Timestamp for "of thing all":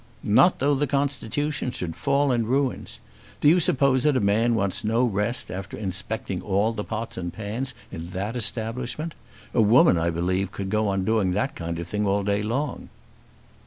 11.77-12.23